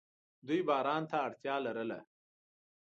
دوی 0.47 0.61
باران 0.67 1.03
ته 1.09 1.17
اړتیا 1.27 1.55
لرله. 1.65 1.99